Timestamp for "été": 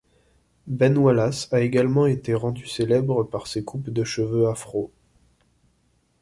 2.07-2.33